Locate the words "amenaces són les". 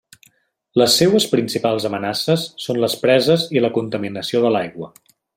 1.89-2.95